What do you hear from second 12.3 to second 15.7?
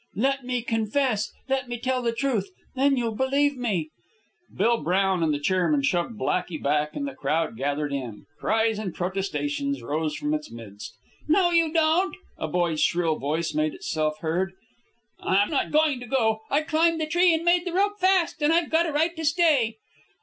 a boy's shrill voice made itself heard. "I'm not